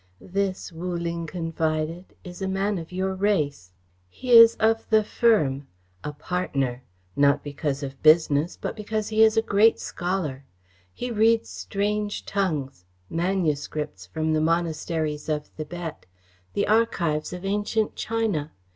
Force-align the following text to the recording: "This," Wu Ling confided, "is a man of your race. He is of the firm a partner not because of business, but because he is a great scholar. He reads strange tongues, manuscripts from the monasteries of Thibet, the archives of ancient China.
"This," 0.19 0.71
Wu 0.71 0.95
Ling 0.97 1.27
confided, 1.27 2.15
"is 2.23 2.41
a 2.41 2.47
man 2.47 2.79
of 2.79 2.91
your 2.91 3.13
race. 3.13 3.71
He 4.09 4.31
is 4.35 4.55
of 4.55 4.89
the 4.89 5.03
firm 5.03 5.67
a 6.03 6.11
partner 6.11 6.81
not 7.15 7.43
because 7.43 7.83
of 7.83 8.01
business, 8.01 8.57
but 8.59 8.75
because 8.75 9.09
he 9.09 9.21
is 9.21 9.37
a 9.37 9.43
great 9.43 9.79
scholar. 9.79 10.43
He 10.91 11.11
reads 11.11 11.49
strange 11.51 12.25
tongues, 12.25 12.83
manuscripts 13.11 14.07
from 14.07 14.33
the 14.33 14.41
monasteries 14.41 15.29
of 15.29 15.45
Thibet, 15.45 16.07
the 16.53 16.67
archives 16.67 17.31
of 17.31 17.45
ancient 17.45 17.95
China. 17.95 18.53